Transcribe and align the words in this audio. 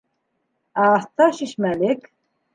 Ә 0.85 0.87
аҫта- 0.93 1.29
шишмәлек. 1.41 2.11